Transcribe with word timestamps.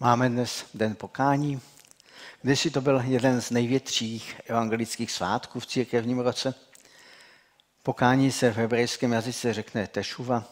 Máme 0.00 0.28
dnes 0.28 0.64
den 0.74 0.94
pokání. 0.94 1.60
Kdysi 2.42 2.70
to 2.70 2.80
byl 2.80 3.02
jeden 3.04 3.40
z 3.40 3.50
největších 3.50 4.40
evangelických 4.46 5.12
svátků 5.12 5.60
v 5.60 5.66
církevním 5.66 6.18
roce. 6.18 6.54
Pokání 7.82 8.32
se 8.32 8.50
v 8.50 8.56
hebrejském 8.56 9.12
jazyce 9.12 9.52
řekne 9.52 9.86
tešuva, 9.86 10.44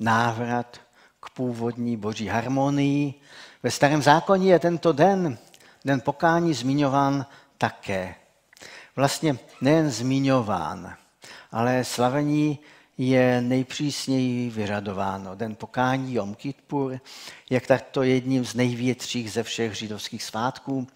návrat 0.00 0.80
k 1.20 1.30
původní 1.30 1.96
boží 1.96 2.26
harmonii. 2.26 3.14
Ve 3.62 3.70
starém 3.70 4.02
zákoně 4.02 4.52
je 4.52 4.58
tento 4.58 4.92
den, 4.92 5.38
den 5.84 6.00
pokání, 6.00 6.54
zmiňován 6.54 7.26
také. 7.58 8.14
Vlastně 8.96 9.38
nejen 9.60 9.90
zmiňován, 9.90 10.96
ale 11.52 11.84
slavení 11.84 12.58
je 13.02 13.40
nejpřísněji 13.40 14.50
vyřadováno. 14.50 15.34
Den 15.34 15.54
pokání 15.54 16.14
Jom 16.14 16.34
Kippur 16.34 17.00
je 17.50 17.60
takto 17.60 18.02
jedním 18.02 18.44
z 18.44 18.54
největších 18.54 19.32
ze 19.32 19.42
všech 19.42 19.74
židovských 19.74 20.22
svátků. 20.22 20.86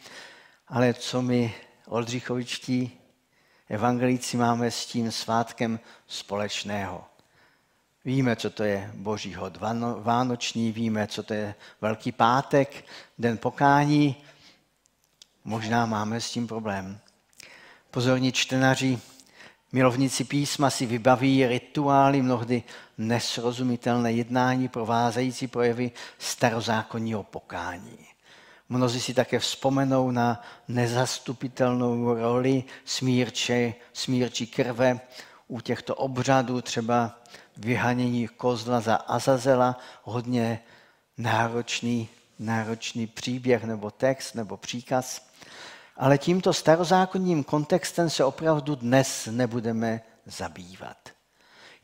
Ale 0.69 0.95
co 0.95 1.23
my, 1.23 1.55
Oldřichovičtí 1.87 2.93
evangelíci, 3.69 4.37
máme 4.37 4.70
s 4.70 4.87
tím 4.87 5.12
svátkem 5.12 5.80
společného? 6.06 7.05
Víme, 8.05 8.37
co 8.37 8.51
to 8.51 8.65
je 8.65 8.91
Boží 8.95 9.34
hod 9.34 9.59
vánoční, 10.01 10.73
víme, 10.73 11.07
co 11.07 11.23
to 11.23 11.34
je 11.34 11.55
Velký 11.80 12.12
pátek, 12.12 12.84
den 13.18 13.38
pokání. 13.38 14.16
Možná 15.45 15.87
máme 15.87 16.21
s 16.21 16.30
tím 16.30 16.46
problém. 16.46 16.98
Pozorní 17.91 18.32
čtenaři 18.32 18.98
Milovníci 19.74 20.24
písma 20.24 20.70
si 20.70 20.87
vybaví 20.87 21.46
rituály, 21.46 22.23
mnohdy 22.23 22.62
nesrozumitelné 22.98 24.12
jednání 24.12 24.69
provázející 24.69 25.46
projevy 25.46 25.91
starozákonního 26.19 27.23
pokání. 27.23 27.98
Mnozí 28.68 29.01
si 29.01 29.15
také 29.15 29.38
vzpomenou 29.38 30.10
na 30.10 30.42
nezastupitelnou 30.68 32.15
roli 32.15 32.65
smírče, 32.84 33.74
smírčí 33.93 34.46
krve 34.46 35.01
u 35.49 35.60
těchto 35.60 35.95
obřadů, 35.95 36.60
třeba 36.60 37.21
vyhanění 37.56 38.29
kozla 38.29 38.80
za 38.80 38.95
Azazela, 38.95 39.79
hodně 40.02 40.60
náročný, 41.18 42.09
náročný 42.38 43.06
příběh 43.06 43.65
nebo 43.65 43.90
text 43.90 44.34
nebo 44.34 44.56
příkaz. 44.56 45.27
Ale 45.96 46.18
tímto 46.18 46.52
starozákonním 46.52 47.45
kontextem 47.45 48.10
se 48.10 48.24
opravdu 48.24 48.74
dnes 48.74 49.28
nebudeme 49.30 50.00
zabývat. 50.26 50.96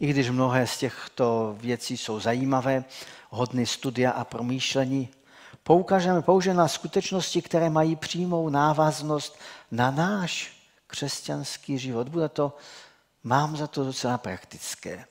I 0.01 0.07
když 0.07 0.31
mnohé 0.31 0.67
z 0.67 0.79
těchto 0.79 1.57
věcí 1.61 1.97
jsou 1.97 2.21
zajímavé, 2.21 2.85
hodny 3.31 3.67
studia 3.67 4.11
a 4.11 4.25
promýšlení, 4.25 5.09
poukážeme 5.63 6.23
pouze 6.23 6.55
na 6.55 6.69
skutečnosti, 6.69 7.43
které 7.43 7.71
mají 7.71 7.97
přímou 7.97 8.49
návaznost 8.49 9.39
na 9.71 9.91
náš 9.91 10.53
křesťanský 10.87 11.79
život. 11.79 12.09
Bude 12.09 12.29
to, 12.29 12.57
mám 13.23 13.57
za 13.57 13.67
to 13.67 13.85
docela 13.85 14.19
praktické. 14.19 15.05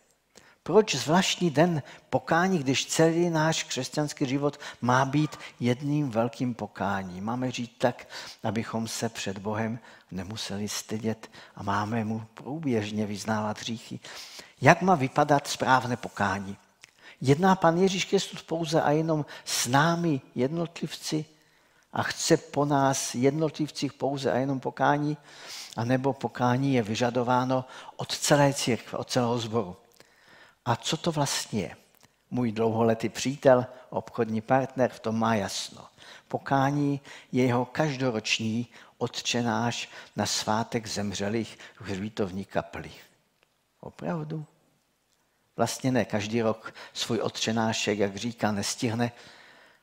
Proč 0.70 0.95
zvláštní 0.95 1.50
den 1.50 1.84
pokání, 2.09 2.59
když 2.59 2.86
celý 2.86 3.30
náš 3.30 3.64
křesťanský 3.64 4.25
život 4.25 4.59
má 4.81 5.06
být 5.06 5.38
jedným 5.59 6.09
velkým 6.09 6.53
pokáním? 6.53 7.23
Máme 7.23 7.52
žít 7.52 7.72
tak, 7.78 8.08
abychom 8.44 8.88
se 8.88 9.09
před 9.09 9.38
Bohem 9.38 9.80
nemuseli 10.11 10.70
stydět 10.70 11.30
a 11.56 11.64
máme 11.64 12.06
mu 12.06 12.23
průběžně 12.34 13.06
vyznávat 13.06 13.59
hříchy. 13.59 14.00
Jak 14.61 14.81
má 14.81 14.95
vypadat 14.95 15.48
správné 15.48 15.98
pokání? 15.98 16.58
Jedná 17.22 17.56
pan 17.56 17.78
Ježíš 17.78 18.06
Kristus 18.06 18.42
pouze 18.42 18.81
a 18.81 18.92
jenom 18.92 19.26
s 19.45 19.67
námi 19.67 20.22
jednotlivci 20.36 21.26
a 21.94 22.04
chce 22.04 22.38
po 22.38 22.66
nás 22.66 23.16
jednotlivcích 23.16 23.94
pouze 23.94 24.31
a 24.31 24.38
jenom 24.38 24.59
pokání, 24.59 25.17
anebo 25.78 26.14
pokání 26.14 26.73
je 26.73 26.83
vyžadováno 26.83 27.66
od 27.95 28.17
celé 28.17 28.54
církve, 28.54 28.98
od 28.98 29.10
celého 29.10 29.39
sboru. 29.39 29.76
A 30.70 30.76
co 30.76 30.98
to 30.98 31.12
vlastně 31.12 31.62
je? 31.62 31.76
Můj 32.32 32.52
dlouholetý 32.52 33.10
přítel, 33.10 33.66
obchodní 33.90 34.42
partner 34.42 34.92
v 34.92 35.00
tom 35.00 35.20
má 35.20 35.36
jasno. 35.36 35.88
Pokání 36.28 37.02
je 37.32 37.46
jeho 37.46 37.66
každoroční 37.66 38.68
odčenáš 38.98 39.90
na 40.16 40.26
svátek 40.26 40.88
zemřelých 40.88 41.60
v 41.80 41.82
hřbitovní 41.82 42.46
kapli. 42.46 42.92
Opravdu? 43.80 44.46
Vlastně 45.58 45.92
ne, 45.92 46.06
každý 46.06 46.42
rok 46.42 46.74
svůj 46.94 47.20
odčenášek, 47.20 48.00
jak 48.00 48.16
říká, 48.16 48.52
nestihne, 48.52 49.12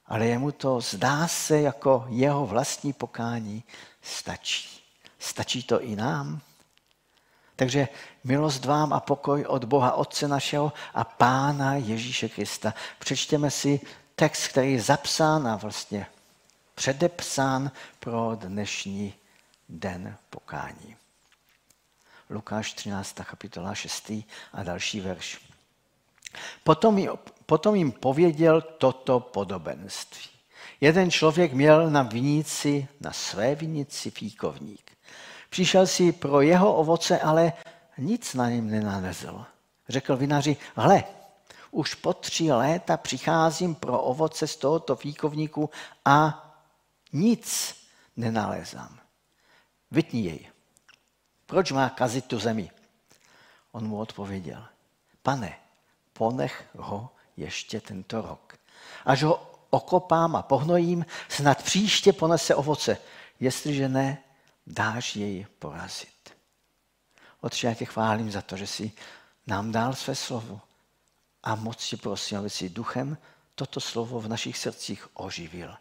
ale 0.06 0.26
jemu 0.26 0.52
to 0.52 0.80
zdá 0.80 1.28
se 1.28 1.60
jako 1.60 2.06
jeho 2.08 2.46
vlastní 2.46 2.92
pokání 2.92 3.64
stačí. 4.02 4.82
Stačí 5.18 5.62
to 5.62 5.80
i 5.80 5.96
nám? 5.96 6.40
Takže 7.56 7.88
milost 8.26 8.64
vám 8.64 8.92
a 8.92 9.00
pokoj 9.00 9.44
od 9.44 9.64
Boha 9.64 9.92
Otce 9.92 10.28
našeho 10.28 10.72
a 10.94 11.04
Pána 11.04 11.74
Ježíše 11.74 12.28
Krista. 12.28 12.74
Přečtěme 12.98 13.50
si 13.50 13.80
text, 14.14 14.48
který 14.48 14.72
je 14.72 14.82
zapsán 14.82 15.48
a 15.48 15.56
vlastně 15.56 16.06
předepsán 16.74 17.70
pro 18.00 18.32
dnešní 18.34 19.14
den 19.68 20.16
pokání. 20.30 20.96
Lukáš 22.30 22.72
13. 22.72 23.14
kapitola 23.24 23.74
6. 23.74 24.10
a 24.52 24.62
další 24.62 25.00
verš. 25.00 25.40
Potom, 26.64 27.08
potom 27.46 27.74
jim 27.74 27.92
pověděl 27.92 28.60
toto 28.60 29.20
podobenství. 29.20 30.30
Jeden 30.80 31.10
člověk 31.10 31.52
měl 31.52 31.90
na 31.90 32.02
vinici, 32.02 32.88
na 33.00 33.12
své 33.12 33.54
vinici 33.54 34.10
fíkovník. 34.10 34.92
Přišel 35.50 35.86
si 35.86 36.12
pro 36.12 36.40
jeho 36.40 36.74
ovoce, 36.74 37.18
ale 37.18 37.52
nic 37.98 38.34
na 38.34 38.50
něm 38.50 38.70
nenalezl. 38.70 39.44
Řekl 39.88 40.16
vinaři, 40.16 40.56
hle, 40.76 41.04
už 41.70 41.94
po 41.94 42.12
tři 42.12 42.52
léta 42.52 42.96
přicházím 42.96 43.74
pro 43.74 44.02
ovoce 44.02 44.46
z 44.46 44.56
tohoto 44.56 44.96
fíkovníku 44.96 45.70
a 46.04 46.42
nic 47.12 47.76
nenalezám. 48.16 48.98
Vytni 49.90 50.20
jej. 50.20 50.50
Proč 51.46 51.72
má 51.72 51.88
kazit 51.88 52.26
tu 52.26 52.38
zemi? 52.38 52.70
On 53.72 53.88
mu 53.88 53.98
odpověděl, 53.98 54.64
pane, 55.22 55.58
ponech 56.12 56.64
ho 56.78 57.10
ještě 57.36 57.80
tento 57.80 58.22
rok. 58.22 58.58
Až 59.04 59.22
ho 59.22 59.50
okopám 59.70 60.36
a 60.36 60.42
pohnojím, 60.42 61.06
snad 61.28 61.62
příště 61.62 62.12
ponese 62.12 62.54
ovoce. 62.54 62.98
Jestliže 63.40 63.88
ne, 63.88 64.18
dáš 64.66 65.16
jej 65.16 65.46
porazit. 65.58 66.15
Otče, 67.40 67.66
já 67.66 67.74
tě 67.74 67.84
chválím 67.84 68.30
za 68.30 68.42
to, 68.42 68.56
že 68.56 68.66
jsi 68.66 68.92
nám 69.46 69.72
dal 69.72 69.94
své 69.94 70.14
slovo 70.14 70.60
a 71.42 71.54
moc 71.54 71.88
tě 71.88 71.96
prosím, 71.96 72.38
aby 72.38 72.50
si 72.50 72.68
duchem 72.68 73.18
toto 73.54 73.80
slovo 73.80 74.20
v 74.20 74.28
našich 74.28 74.58
srdcích 74.58 75.08
oživil. 75.14 75.74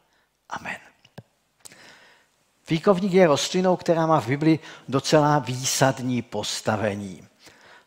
Amen. 0.49 0.77
Fíkovník 2.63 3.13
je 3.13 3.27
rostlinou, 3.27 3.75
která 3.75 4.07
má 4.07 4.21
v 4.21 4.27
Bibli 4.27 4.59
docela 4.87 5.39
výsadní 5.39 6.21
postavení. 6.21 7.27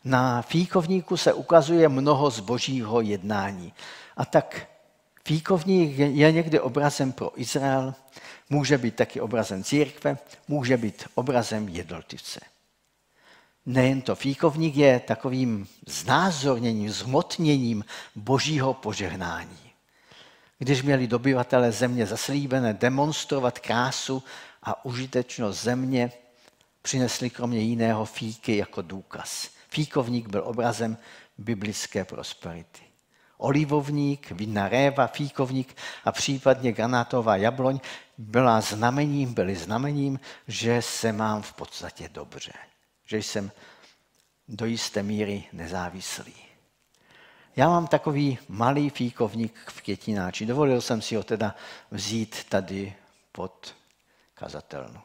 Na 0.04 0.42
fíkovníku 0.42 1.16
se 1.16 1.32
ukazuje 1.32 1.88
mnoho 1.88 2.30
zbožího 2.30 3.00
jednání. 3.00 3.72
A 4.16 4.24
tak 4.24 4.66
fíkovník 5.24 5.98
je 5.98 6.32
někdy 6.32 6.60
obrazem 6.60 7.12
pro 7.12 7.40
Izrael, 7.40 7.94
Může 8.50 8.78
být 8.78 8.96
taky 8.96 9.20
obrazem 9.20 9.64
církve, 9.64 10.18
může 10.48 10.76
být 10.76 11.08
obrazem 11.14 11.68
jednotlivce. 11.68 12.40
Nejen 13.68 14.00
to, 14.02 14.14
fíkovník 14.14 14.76
je 14.76 15.00
takovým 15.00 15.68
znázorněním, 15.86 16.90
zmotněním 16.90 17.84
božího 18.16 18.74
požehnání. 18.74 19.72
Když 20.58 20.82
měli 20.82 21.06
dobyvatele 21.06 21.72
země 21.72 22.06
zaslíbené 22.06 22.74
demonstrovat 22.74 23.58
krásu 23.58 24.22
a 24.62 24.84
užitečnost 24.84 25.62
země, 25.62 26.12
přinesli 26.82 27.30
kromě 27.30 27.60
jiného 27.60 28.04
fíky 28.04 28.56
jako 28.56 28.82
důkaz. 28.82 29.50
Fíkovník 29.68 30.28
byl 30.28 30.42
obrazem 30.44 30.98
biblické 31.38 32.04
prosperity 32.04 32.80
olivovník, 33.38 34.30
vinná 34.30 34.68
réva, 34.68 35.06
fíkovník 35.06 35.76
a 36.04 36.12
případně 36.12 36.72
granátová 36.72 37.36
jabloň 37.36 37.80
byla 38.18 38.60
znamením, 38.60 39.34
byly 39.34 39.56
znamením, 39.56 40.20
že 40.48 40.82
se 40.82 41.12
mám 41.12 41.42
v 41.42 41.52
podstatě 41.52 42.08
dobře, 42.08 42.52
že 43.08 43.18
jsem 43.18 43.50
do 44.48 44.66
jisté 44.66 45.02
míry 45.02 45.44
nezávislý. 45.52 46.34
Já 47.56 47.68
mám 47.68 47.86
takový 47.86 48.38
malý 48.48 48.90
fíkovník 48.90 49.54
v 49.66 49.82
květináči. 49.82 50.46
Dovolil 50.46 50.80
jsem 50.80 51.02
si 51.02 51.16
ho 51.16 51.22
teda 51.22 51.54
vzít 51.90 52.44
tady 52.48 52.94
pod 53.32 53.74
kazatelnu. 54.34 55.00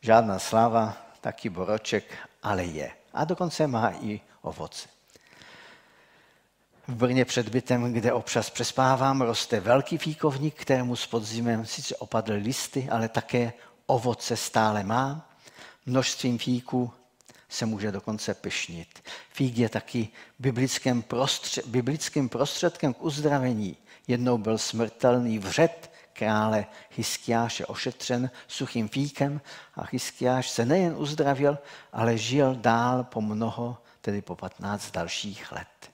Žádná 0.00 0.38
sláva, 0.38 0.96
taky 1.20 1.48
boroček, 1.48 2.14
ale 2.42 2.64
je. 2.64 2.92
A 3.14 3.24
dokonce 3.24 3.66
má 3.66 3.90
i 3.90 4.20
ovoce. 4.42 4.88
v 6.86 6.94
Brně 6.94 7.24
před 7.24 7.48
bytem, 7.48 7.92
kde 7.92 8.12
občas 8.12 8.50
přespávám, 8.50 9.20
roste 9.20 9.60
velký 9.60 9.98
fíkovník, 9.98 10.54
kterému 10.54 10.96
s 10.96 11.06
podzimem 11.06 11.66
sice 11.66 11.96
opadly 11.96 12.36
listy, 12.36 12.88
ale 12.90 13.08
také 13.08 13.52
ovoce 13.86 14.36
stále 14.36 14.84
má. 14.84 15.30
Množstvím 15.86 16.38
fíků 16.38 16.92
se 17.54 17.66
může 17.66 17.92
dokonce 17.92 18.34
pyšnit. 18.34 19.08
Fík 19.30 19.58
je 19.58 19.68
taky 19.68 20.08
biblickým, 20.38 21.02
prostřed, 21.02 21.66
biblickým 21.66 22.28
prostředkem 22.28 22.94
k 22.94 23.02
uzdravení. 23.02 23.76
Jednou 24.08 24.38
byl 24.38 24.58
smrtelný 24.58 25.38
vřet 25.38 25.90
krále 26.12 26.66
Hyskiáše 26.90 27.66
ošetřen 27.66 28.30
suchým 28.48 28.88
fíkem 28.88 29.40
a 29.74 29.84
Hyskiáš 29.92 30.50
se 30.50 30.66
nejen 30.66 30.94
uzdravil, 30.96 31.58
ale 31.92 32.18
žil 32.18 32.54
dál 32.54 33.04
po 33.04 33.20
mnoho, 33.20 33.78
tedy 34.00 34.22
po 34.22 34.36
15 34.36 34.90
dalších 34.90 35.52
let. 35.52 35.90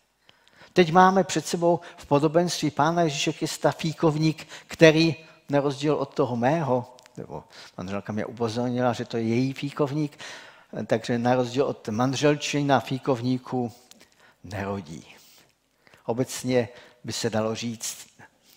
Teď 0.73 0.93
máme 0.93 1.25
před 1.25 1.47
sebou 1.47 1.81
v 1.97 2.07
podobenství 2.07 2.71
Pána 2.71 3.03
Ježíše 3.03 3.33
Krista 3.33 3.73
fíkovník, 3.73 4.49
který 4.67 5.17
na 5.49 5.61
rozdíl 5.61 5.95
od 5.95 6.15
toho 6.15 6.37
mého, 6.37 6.95
nebo 7.17 7.45
manželka 7.79 8.13
mě 8.13 8.27
upozornila, 8.27 8.93
že 8.93 9.05
to 9.05 9.17
je 9.17 9.23
její 9.23 9.53
fíkovník, 9.53 10.19
takže 10.87 11.19
na 11.19 11.35
rozdíl 11.35 11.65
od 11.65 11.89
manželčina 11.89 12.81
fíkovníku 12.81 13.73
nerodí. 14.45 15.07
Obecně 16.05 16.69
by 17.05 17.13
se 17.13 17.31
dalo 17.31 17.55
říct, 17.55 18.07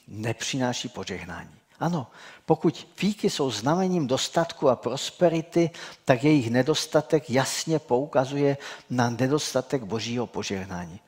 nepřináší 0.07 0.89
požehnání. 0.89 1.55
Ano, 1.79 2.07
pokud 2.45 2.87
fíky 2.95 3.29
jsou 3.29 3.51
znamením 3.51 4.07
dostatku 4.07 4.69
a 4.69 4.75
prosperity, 4.75 5.69
tak 6.05 6.23
jejich 6.23 6.49
nedostatek 6.49 7.29
jasně 7.29 7.79
poukazuje 7.79 8.57
na 8.89 9.09
nedostatek 9.09 9.83
božího 9.83 10.27
požehnání. 10.27 10.99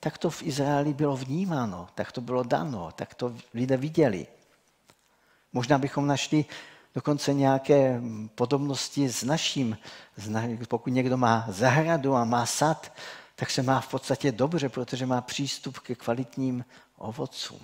Tak 0.00 0.18
to 0.18 0.30
v 0.30 0.42
Izraeli 0.42 0.94
bylo 0.94 1.16
vnímáno, 1.16 1.88
tak 1.94 2.12
to 2.12 2.20
bylo 2.20 2.42
dano, 2.42 2.92
tak 2.96 3.14
to 3.14 3.34
lidé 3.54 3.76
viděli. 3.76 4.26
Možná 5.52 5.78
bychom 5.78 6.06
našli 6.06 6.44
dokonce 6.96 7.34
nějaké 7.34 8.00
podobnosti 8.34 9.08
s 9.08 9.22
naším. 9.22 9.78
Pokud 10.68 10.90
někdo 10.90 11.16
má 11.16 11.44
zahradu 11.48 12.14
a 12.14 12.24
má 12.24 12.46
sad, 12.46 12.92
tak 13.34 13.50
se 13.50 13.62
má 13.62 13.80
v 13.80 13.88
podstatě 13.88 14.32
dobře, 14.32 14.68
protože 14.68 15.06
má 15.06 15.20
přístup 15.20 15.78
ke 15.78 15.94
kvalitním 15.94 16.64
ovocům. 16.98 17.60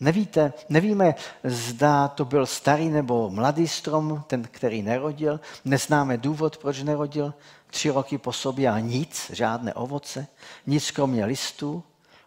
Nevíte, 0.00 0.52
nevíme, 0.68 1.14
zda 1.44 2.08
to 2.08 2.24
byl 2.24 2.46
starý 2.46 2.88
nebo 2.88 3.30
mladý 3.30 3.68
strom, 3.68 4.24
ten, 4.26 4.42
který 4.50 4.82
nerodil. 4.82 5.40
Neznáme 5.64 6.16
důvod, 6.16 6.56
proč 6.56 6.82
nerodil. 6.82 7.34
Tři 7.66 7.90
roky 7.90 8.18
po 8.18 8.32
sobě 8.32 8.68
a 8.68 8.78
nic, 8.78 9.30
žádné 9.32 9.74
ovoce, 9.74 10.26
nic 10.66 10.90
kromě 10.90 11.24
listů. 11.24 11.82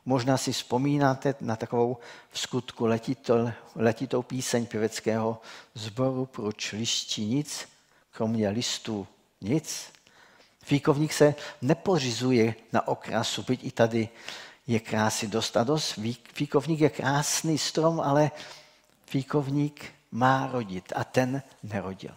Možná 0.06 0.38
si 0.38 0.52
vzpomínáte 0.52 1.36
na 1.42 1.56
takovou 1.56 1.98
v 2.32 2.40
skutku 2.40 2.86
letitou, 2.86 3.52
letitou 3.76 4.22
píseň 4.22 4.66
pěveckého 4.66 5.42
sboru, 5.74 6.26
proč 6.26 6.72
liští 6.72 7.26
nic, 7.26 7.68
kromě 8.12 8.50
listů 8.50 9.08
nic. 9.42 9.92
Fíkovník 10.64 11.14
se 11.14 11.36
nepořizuje 11.62 12.56
na 12.74 12.88
okrasu, 12.88 13.44
byť 13.44 13.64
i 13.64 13.72
tady 13.72 14.10
je 14.68 14.80
krásy 14.80 15.28
dost 15.28 15.58
a 15.58 15.64
dost. 15.64 16.00
Fíkovník 16.34 16.80
je 16.80 16.90
krásný 16.90 17.58
strom, 17.58 18.00
ale 18.00 18.32
fíkovník 19.06 19.86
má 20.12 20.50
rodit 20.52 20.94
a 20.96 21.04
ten 21.04 21.42
nerodil. 21.64 22.16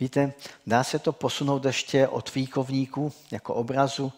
Víte, 0.00 0.32
dá 0.66 0.84
se 0.84 0.98
to 0.98 1.12
posunout 1.12 1.64
ještě 1.64 2.08
od 2.08 2.30
fíkovníku 2.30 3.12
jako 3.30 3.54
obrazu, 3.54 4.12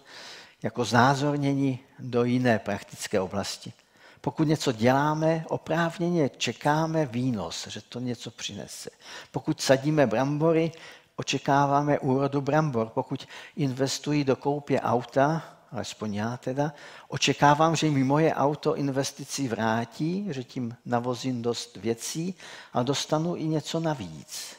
jako 0.65 0.85
znázornění 0.85 1.79
do 1.99 2.25
jiné 2.25 2.59
praktické 2.59 3.21
oblasti. 3.21 3.73
Pokud 4.21 4.49
něco 4.49 4.73
děláme, 4.73 5.45
oprávněně 5.49 6.29
čekáme 6.29 7.07
výnos, 7.07 7.67
že 7.67 7.81
to 7.81 8.01
něco 8.01 8.31
přinese. 8.31 8.91
Pokud 9.31 9.61
sadíme 9.61 10.07
brambory, 10.07 10.73
očekáváme 11.17 11.99
úrodu 11.99 12.41
brambor. 12.41 12.89
Pokud 12.89 13.29
investují 13.57 14.25
do 14.25 14.37
koupě 14.37 14.81
auta, 14.81 15.43
alespoň 15.73 16.15
já 16.15 16.37
teda, 16.37 16.73
očekávám, 17.09 17.77
že 17.77 17.91
mi 17.91 18.05
moje 18.05 18.35
auto 18.35 18.77
investici 18.77 19.49
vrátí, 19.49 20.27
že 20.31 20.45
tím 20.45 20.77
navozím 20.87 21.43
dost 21.43 21.77
věcí 21.77 22.35
a 22.73 22.83
dostanu 22.83 23.37
i 23.37 23.45
něco 23.45 23.81
navíc. 23.81 24.57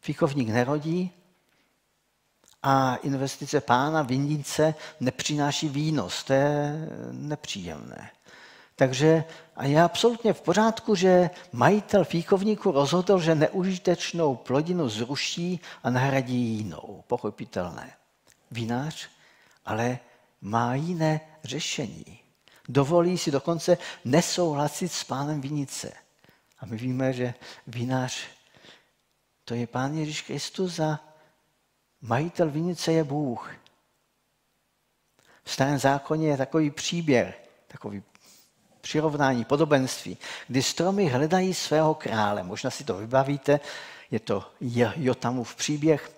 Fikovník 0.00 0.48
nerodí 0.48 1.12
a 2.66 2.96
investice 2.96 3.60
pána 3.60 4.02
vinice 4.02 4.74
nepřináší 5.00 5.68
výnos. 5.68 6.24
To 6.24 6.32
je 6.32 6.88
nepříjemné. 7.10 8.10
Takže 8.76 9.24
a 9.56 9.64
je 9.64 9.82
absolutně 9.82 10.32
v 10.32 10.40
pořádku, 10.40 10.94
že 10.94 11.30
majitel 11.52 12.04
fíkovníku 12.04 12.72
rozhodl, 12.72 13.20
že 13.20 13.34
neužitečnou 13.34 14.36
plodinu 14.36 14.88
zruší 14.88 15.60
a 15.82 15.90
nahradí 15.90 16.56
jinou. 16.56 17.04
Pochopitelné. 17.06 17.92
Vinář 18.50 19.08
ale 19.64 19.98
má 20.40 20.74
jiné 20.74 21.20
řešení. 21.44 22.18
Dovolí 22.68 23.18
si 23.18 23.30
dokonce 23.30 23.78
nesouhlasit 24.04 24.92
s 24.92 25.04
pánem 25.04 25.40
vinice. 25.40 25.92
A 26.60 26.66
my 26.66 26.76
víme, 26.76 27.12
že 27.12 27.34
vinař 27.66 28.16
to 29.44 29.54
je 29.54 29.66
pán 29.66 29.94
Ježíš 29.94 30.22
Kristus 30.22 30.80
a 30.80 31.00
majitel 32.04 32.50
vinice 32.50 32.92
je 32.92 33.04
Bůh. 33.04 33.50
V 35.44 35.52
starém 35.52 35.78
zákoně 35.78 36.28
je 36.28 36.36
takový 36.36 36.70
příběh, 36.70 37.48
takový 37.68 38.02
přirovnání, 38.80 39.44
podobenství, 39.44 40.16
kdy 40.48 40.62
stromy 40.62 41.08
hledají 41.08 41.54
svého 41.54 41.94
krále. 41.94 42.42
Možná 42.42 42.70
si 42.70 42.84
to 42.84 42.94
vybavíte, 42.94 43.60
je 44.10 44.20
to 44.20 44.44
Jotamův 44.96 45.54
příběh 45.54 46.10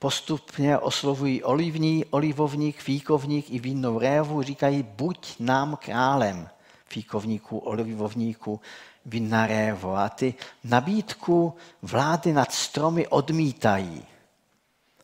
postupně 0.00 0.78
oslovují 0.78 1.42
olivní, 1.42 2.04
olivovník, 2.04 2.80
fíkovník 2.80 3.50
i 3.50 3.58
vinnou 3.58 3.98
révu, 3.98 4.42
říkají 4.42 4.82
buď 4.82 5.34
nám 5.40 5.76
králem 5.76 6.48
fíkovníku, 6.86 7.58
olivovníku, 7.58 8.60
vinná 9.06 9.46
révo. 9.46 9.96
A 9.96 10.08
ty 10.08 10.34
nabídku 10.64 11.54
vlády 11.82 12.32
nad 12.32 12.52
stromy 12.52 13.08
odmítají. 13.08 14.06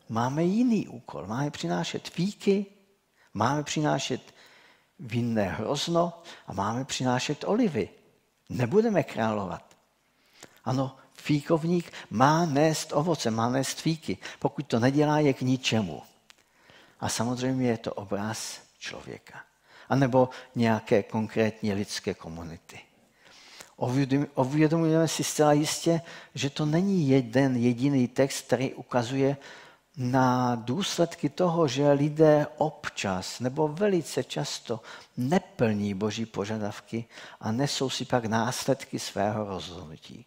Máme 0.09 0.43
jiný 0.43 0.87
úkol. 0.87 1.27
Máme 1.27 1.51
přinášet 1.51 2.09
fíky, 2.09 2.65
máme 3.33 3.63
přinášet 3.63 4.33
vinné 4.99 5.43
hrozno 5.43 6.21
a 6.47 6.53
máme 6.53 6.85
přinášet 6.85 7.43
olivy. 7.43 7.89
Nebudeme 8.49 9.03
královat. 9.03 9.77
Ano, 10.65 10.97
Fíkovník 11.27 11.93
má 12.09 12.45
nést 12.45 12.93
ovoce, 12.93 13.31
má 13.31 13.49
nést 13.49 13.81
fíky. 13.81 14.17
Pokud 14.39 14.67
to 14.67 14.79
nedělá, 14.79 15.19
je 15.19 15.33
k 15.33 15.41
ničemu. 15.41 16.01
A 16.99 17.09
samozřejmě 17.09 17.69
je 17.69 17.77
to 17.77 17.93
obraz 17.93 18.59
člověka. 18.79 19.39
A 19.89 19.95
nebo 19.95 20.29
nějaké 20.55 21.03
konkrétní 21.03 21.73
lidské 21.73 22.13
komunity. 22.13 22.79
Uvědomujeme 24.35 25.07
si 25.07 25.23
zcela 25.23 25.53
jistě, 25.53 26.01
že 26.35 26.49
to 26.49 26.65
není 26.65 27.09
jeden 27.09 27.55
jediný 27.55 28.07
text, 28.07 28.45
který 28.45 28.73
ukazuje 28.73 29.37
na 29.97 30.55
důsledky 30.55 31.29
toho, 31.29 31.67
že 31.67 31.91
lidé 31.91 32.47
občas 32.57 33.39
nebo 33.39 33.67
velice 33.67 34.23
často 34.23 34.79
neplní 35.17 35.93
boží 35.93 36.25
požadavky 36.25 37.05
a 37.39 37.51
nesou 37.51 37.89
si 37.89 38.05
pak 38.05 38.25
následky 38.25 38.99
svého 38.99 39.45
rozhodnutí 39.45 40.25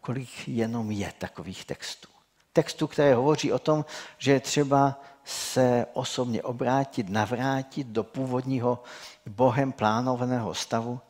kolik 0.00 0.48
jenom 0.48 0.90
je 0.90 1.12
takových 1.18 1.64
textů. 1.64 2.08
Textů, 2.52 2.86
které 2.86 3.14
hovoří 3.14 3.52
o 3.52 3.58
tom, 3.58 3.84
že 4.18 4.32
je 4.32 4.40
třeba 4.40 5.00
se 5.24 5.86
osobně 5.92 6.42
obrátit, 6.42 7.08
navrátit 7.08 7.86
do 7.86 8.04
původního 8.04 8.82
Bohem 9.26 9.72
plánovaného 9.72 10.54
stavu. 10.54 11.00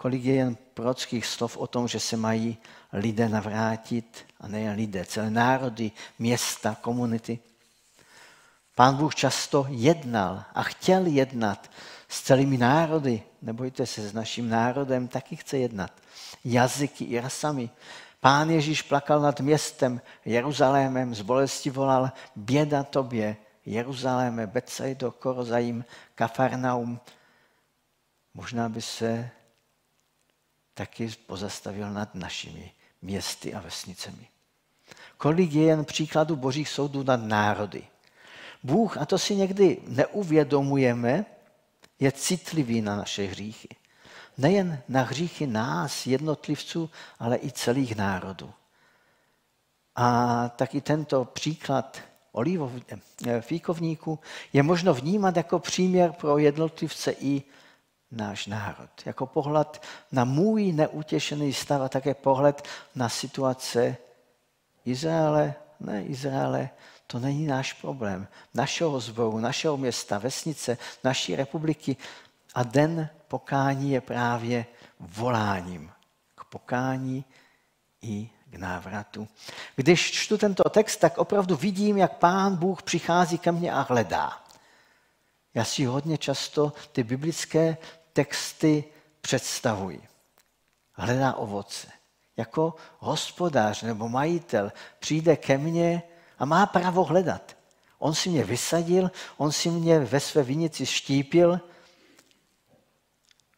Kolik 0.00 0.24
je 0.24 0.34
jen 0.34 0.56
prorockých 0.74 1.26
slov 1.26 1.60
o 1.60 1.66
tom, 1.66 1.84
že 1.84 2.00
se 2.00 2.16
mají 2.16 2.56
lidé 2.92 3.28
navrátit, 3.28 4.24
a 4.40 4.48
nejen 4.48 4.76
lidé, 4.76 5.04
celé 5.04 5.30
národy, 5.30 5.92
města, 6.18 6.76
komunity. 6.80 7.38
Pán 8.74 8.96
Bůh 8.96 9.14
často 9.14 9.66
jednal 9.68 10.44
a 10.54 10.62
chtěl 10.62 11.06
jednat 11.06 11.70
s 12.08 12.22
celými 12.22 12.56
národy. 12.56 13.22
Nebojte 13.42 13.86
se, 13.86 14.08
s 14.08 14.12
naším 14.12 14.48
národem 14.48 15.08
taky 15.08 15.36
chce 15.36 15.58
jednat. 15.58 15.92
Jazyky 16.44 17.04
i 17.04 17.20
rasami. 17.20 17.70
Pán 18.20 18.50
Ježíš 18.50 18.82
plakal 18.82 19.20
nad 19.20 19.40
městem 19.40 20.00
Jeruzalémem, 20.24 21.14
z 21.14 21.20
bolesti 21.20 21.70
volal, 21.70 22.10
běda 22.36 22.82
tobě, 22.82 23.36
Jeruzaléme, 23.66 24.46
Betsaido, 24.46 25.12
Korozajím, 25.12 25.84
Kafarnaum. 26.14 27.00
Možná 28.34 28.68
by 28.68 28.82
se 28.82 29.30
taky 30.80 31.08
pozastavil 31.26 31.90
nad 31.90 32.14
našimi 32.14 32.72
městy 33.02 33.54
a 33.54 33.60
vesnicemi. 33.60 34.28
Kolik 35.16 35.52
je 35.52 35.62
jen 35.62 35.84
příkladů 35.84 36.36
božích 36.36 36.68
soudů 36.68 37.02
nad 37.02 37.20
národy. 37.22 37.82
Bůh, 38.62 38.96
a 38.96 39.06
to 39.06 39.18
si 39.18 39.36
někdy 39.36 39.78
neuvědomujeme, 39.86 41.24
je 41.98 42.12
citlivý 42.12 42.80
na 42.80 42.96
naše 42.96 43.24
hříchy. 43.24 43.68
Nejen 44.38 44.82
na 44.88 45.02
hříchy 45.02 45.46
nás, 45.46 46.06
jednotlivců, 46.06 46.90
ale 47.18 47.36
i 47.36 47.52
celých 47.52 47.96
národů. 47.96 48.52
A 49.96 50.48
taky 50.48 50.80
tento 50.80 51.24
příklad 51.24 52.00
olivov, 52.32 52.72
eh, 53.26 53.40
fíkovníku 53.40 54.18
je 54.52 54.62
možno 54.62 54.94
vnímat 54.94 55.36
jako 55.36 55.58
příměr 55.58 56.12
pro 56.12 56.38
jednotlivce 56.38 57.12
i 57.12 57.42
náš 58.12 58.46
národ. 58.46 58.90
Jako 59.04 59.26
pohled 59.26 59.82
na 60.12 60.24
můj 60.24 60.72
neutěšený 60.72 61.52
stav 61.52 61.82
a 61.82 61.88
také 61.88 62.14
pohled 62.14 62.68
na 62.94 63.08
situace 63.08 63.96
Izraele, 64.84 65.54
ne 65.80 66.04
Izraele, 66.04 66.70
to 67.06 67.18
není 67.18 67.46
náš 67.46 67.72
problém. 67.72 68.28
Našeho 68.54 69.00
zboru, 69.00 69.38
našeho 69.38 69.76
města, 69.76 70.18
vesnice, 70.18 70.78
naší 71.04 71.36
republiky. 71.36 71.96
A 72.54 72.62
den 72.62 73.08
pokání 73.28 73.92
je 73.92 74.00
právě 74.00 74.66
voláním 75.00 75.90
k 76.34 76.44
pokání 76.44 77.24
i 78.02 78.30
k 78.46 78.54
návratu. 78.54 79.28
Když 79.76 80.10
čtu 80.10 80.38
tento 80.38 80.62
text, 80.70 80.96
tak 80.96 81.18
opravdu 81.18 81.56
vidím, 81.56 81.98
jak 81.98 82.16
pán 82.16 82.56
Bůh 82.56 82.82
přichází 82.82 83.38
ke 83.38 83.52
mně 83.52 83.72
a 83.72 83.80
hledá. 83.80 84.42
Já 85.54 85.64
si 85.64 85.84
hodně 85.84 86.18
často 86.18 86.72
ty 86.92 87.02
biblické 87.02 87.76
texty 88.12 88.84
představuji. 89.20 90.08
Hledá 90.92 91.34
ovoce. 91.34 91.88
Jako 92.36 92.74
hospodář 92.98 93.82
nebo 93.82 94.08
majitel 94.08 94.72
přijde 94.98 95.36
ke 95.36 95.58
mně 95.58 96.02
a 96.38 96.44
má 96.44 96.66
právo 96.66 97.04
hledat. 97.04 97.56
On 97.98 98.14
si 98.14 98.28
mě 98.28 98.44
vysadil, 98.44 99.10
on 99.36 99.52
si 99.52 99.70
mě 99.70 99.98
ve 99.98 100.20
své 100.20 100.42
vinici 100.42 100.86
štípil, 100.86 101.60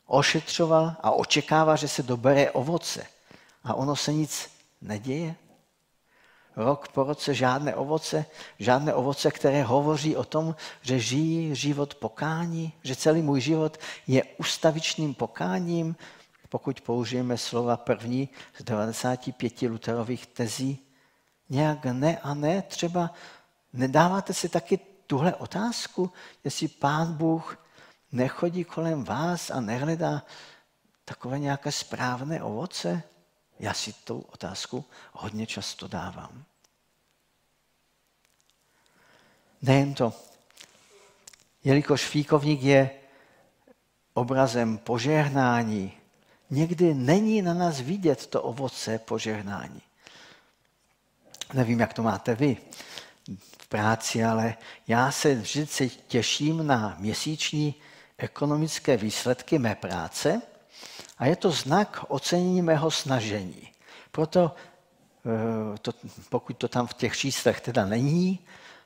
ošetřoval 0.07 0.97
a 1.01 1.11
očekává, 1.11 1.77
že 1.77 1.89
se 1.89 2.03
dobere 2.03 2.51
ovoce. 2.51 3.07
A 3.65 3.75
ono 3.75 3.97
se 3.97 4.13
nic 4.13 4.51
neděje. 4.81 5.35
Rok 6.57 6.89
po 6.89 7.03
roce 7.05 7.35
žádné 7.35 7.75
ovoce, 7.75 8.25
žádné 8.59 8.95
ovoce, 8.95 9.31
které 9.31 9.63
hovoří 9.63 10.17
o 10.17 10.25
tom, 10.25 10.57
že 10.83 10.99
žijí 10.99 11.55
život 11.55 11.95
pokání, 11.95 12.73
že 12.83 12.97
celý 12.97 13.23
můj 13.23 13.41
život 13.41 13.79
je 14.07 14.25
ustavičným 14.39 15.15
pokáním, 15.15 15.97
pokud 16.49 16.81
použijeme 16.81 17.39
slova 17.39 17.77
první 17.77 18.29
z 18.59 18.65
95 18.65 19.63
Luterových 19.63 20.27
tezí, 20.27 20.79
nějak 21.49 21.85
ne 21.85 22.19
a 22.19 22.35
ne, 22.35 22.63
třeba 22.63 23.11
nedáváte 23.73 24.35
si 24.35 24.49
taky 24.49 24.79
tuhle 25.07 25.35
otázku, 25.35 26.13
jestli 26.45 26.69
pán 26.69 27.13
Bůh 27.13 27.59
nechodí 28.13 28.65
kolem 28.65 29.05
vás 29.05 29.51
a 29.51 29.61
nehledá 29.61 30.23
takové 31.05 31.39
nějaké 31.39 31.73
správné 31.73 32.43
ovoce? 32.43 33.03
Já 33.62 33.75
si 33.75 33.92
tu 33.92 34.21
otázku 34.21 34.85
hodně 35.12 35.47
často 35.47 35.88
dávám. 35.88 36.45
Nejen 39.62 39.95
to, 39.95 40.12
jelikož 41.64 42.04
fíkovník 42.04 42.62
je 42.62 42.90
obrazem 44.14 44.78
požehnání, 44.78 45.92
někdy 46.50 46.95
není 46.95 47.42
na 47.42 47.54
nás 47.54 47.81
vidět 47.81 48.26
to 48.26 48.42
ovoce 48.42 48.99
požehnání. 48.99 49.83
Nevím, 51.52 51.81
jak 51.81 51.95
to 51.95 52.02
máte 52.02 52.35
vy 52.35 52.57
v 53.59 53.66
práci, 53.66 54.25
ale 54.25 54.57
já 54.88 55.12
se 55.12 55.35
vždycky 55.35 55.88
těším 55.88 56.66
na 56.66 56.97
měsíční 56.99 57.75
ekonomické 58.19 58.97
výsledky 58.97 59.59
mé 59.59 59.75
práce 59.75 60.42
a 61.23 61.26
je 61.26 61.37
to 61.37 61.50
znak 61.50 62.05
ocenění 62.09 62.62
mého 62.62 62.91
snažení. 62.91 63.69
Proto, 64.11 64.55
eh, 65.26 65.79
to, 65.79 65.93
pokud 66.29 66.57
to 66.57 66.69
tam 66.69 66.87
v 66.87 66.95
těch 66.95 67.17
číslech 67.17 67.61
teda 67.61 67.87
není, 67.87 68.38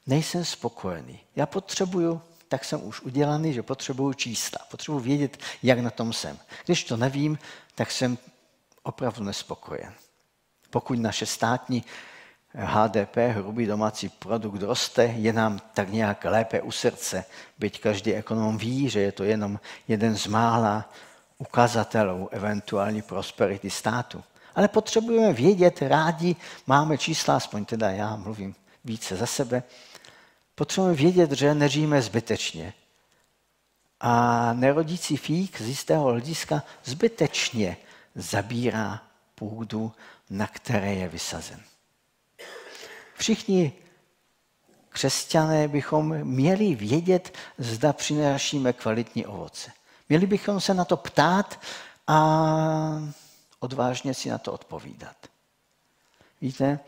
nejsem 0.07 0.45
spokojený. 0.45 1.21
Já 1.37 1.47
potřebuju, 1.47 2.21
tak 2.49 2.65
jsem 2.65 2.85
už 2.85 3.01
udělaný, 3.01 3.53
že 3.53 3.63
potřebuju 3.63 4.13
čísla. 4.13 4.59
Potřebuji 4.71 4.99
vědět, 4.99 5.39
jak 5.63 5.79
na 5.79 5.91
tom 5.91 6.13
jsem. 6.13 6.39
Když 6.65 6.85
to 6.85 6.97
nevím, 6.97 7.39
tak 7.75 7.91
jsem 7.91 8.19
opravdu 8.83 9.25
nespokojen. 9.25 9.93
Pokud 10.71 10.99
naše 10.99 11.27
státní 11.27 11.85
HDP, 12.55 13.17
hrubý 13.17 13.67
domácí 13.67 14.09
produkt, 14.09 14.63
roste, 14.63 15.05
je 15.05 15.33
nám 15.33 15.59
tak 15.75 15.89
nějak 15.89 16.25
lépe 16.25 16.61
u 16.61 16.71
srdce, 16.71 17.25
byť 17.59 17.81
každý 17.81 18.15
ekonom 18.15 18.59
ví, 18.59 18.89
že 18.89 19.01
je 19.01 19.13
to 19.13 19.25
jenom 19.25 19.61
jeden 19.89 20.17
z 20.17 20.27
mála 20.27 20.91
ukazatelů 21.39 22.29
eventuální 22.33 23.03
prosperity 23.03 23.71
státu. 23.71 24.25
Ale 24.55 24.69
potřebujeme 24.69 25.33
vědět, 25.33 25.83
rádi 25.83 26.37
máme 26.67 26.99
čísla, 26.99 27.37
aspoň 27.37 27.65
teda 27.65 27.91
já 27.91 28.17
mluvím 28.17 28.55
více 28.85 29.17
za 29.17 29.27
sebe, 29.27 29.63
potřebujeme 30.55 30.97
vědět, 30.97 31.33
že 31.33 31.55
nežijeme 31.55 32.03
zbytečně. 32.03 32.73
A 34.01 34.53
nerodící 34.53 35.17
fík 35.17 35.61
z 35.61 35.69
jistého 35.69 36.05
hlediska 36.05 36.63
zbytečně 36.85 37.77
zabírá 38.15 39.03
půdu, 39.35 39.93
na 40.31 40.47
které 40.47 40.95
je 40.95 41.09
vysazen. 41.09 41.61
Všichni 43.15 43.73
křesťané 44.89 45.69
bychom 45.69 46.25
měli 46.25 46.75
vědět, 46.75 47.35
zda 47.59 47.93
přinášíme 47.93 48.73
kvalitní 48.73 49.27
ovoce. 49.27 49.71
Měli 50.09 50.27
bychom 50.27 50.61
se 50.61 50.75
na 50.75 50.85
to 50.85 50.97
ptát 50.97 51.61
a 52.07 52.19
odvážně 53.61 54.15
si 54.15 54.29
na 54.29 54.39
to 54.39 54.53
odpovídat. 54.53 55.17
Víte, 56.41 56.79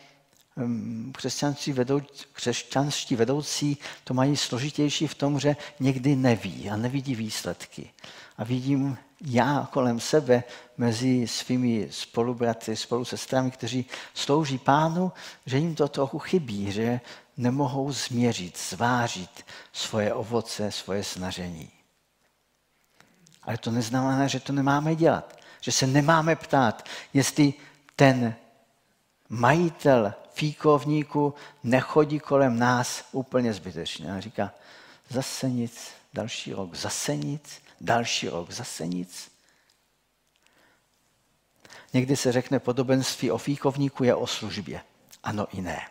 křesťanští 2.33 3.17
vedoucí 3.17 3.79
to 4.05 4.15
mají 4.15 4.37
složitější 4.37 5.07
v 5.07 5.15
tom, 5.15 5.41
že 5.41 5.57
někdy 5.81 6.17
neví 6.17 6.71
a 6.71 6.77
nevidí 6.77 7.15
výsledky. 7.15 7.91
A 8.37 8.45
vidím 8.45 8.99
já 9.21 9.69
kolem 9.73 10.01
sebe 10.01 10.45
mezi 10.77 11.29
svými 11.29 11.89
spolubratry, 11.91 12.77
spolusestrami, 12.77 13.51
kteří 13.51 13.87
slouží 14.15 14.59
pánu, 14.59 15.13
že 15.47 15.59
jim 15.59 15.75
to 15.75 15.89
trochu 15.89 16.19
chybí, 16.19 16.73
že 16.73 17.01
nemohou 17.37 17.93
změřit, 17.93 18.59
zvážit 18.59 19.45
svoje 19.73 20.15
ovoce, 20.15 20.73
svoje 20.73 21.05
snažení. 21.05 21.78
Ale 23.49 23.59
to 23.59 23.71
neznamená, 23.71 24.27
že 24.27 24.41
to 24.41 24.53
nemáme 24.53 24.95
dělat. 24.95 25.39
Že 25.61 25.73
se 25.73 25.87
nemáme 25.87 26.37
ptát, 26.37 26.89
jestli 27.15 27.55
ten 27.97 28.35
majitel 29.29 30.15
fíkovníku 30.33 31.35
nechodí 31.65 32.21
kolem 32.21 32.59
nás 32.59 33.05
úplně 33.13 33.53
zbytečně. 33.53 34.13
A 34.13 34.21
říká, 34.21 34.53
zase 35.09 35.51
nic, 35.51 35.91
další 36.15 36.53
rok 36.53 36.75
zase 36.75 37.17
nic, 37.17 37.63
další 37.81 38.29
rok 38.29 38.51
zase 38.51 38.87
nic. 38.87 39.31
Někdy 41.93 42.17
se 42.17 42.33
řekne, 42.33 42.59
podobenství 42.59 43.31
o 43.31 43.39
fíkovníku 43.39 44.05
je 44.05 44.15
o 44.15 44.27
službě. 44.27 44.81
Ano 45.23 45.47
i 45.53 45.61
ne. 45.61 45.89